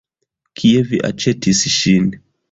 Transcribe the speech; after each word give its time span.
Kie 0.61 0.79
vi 0.93 0.99
aĉetis 1.09 1.61
ŝin? 1.75 2.09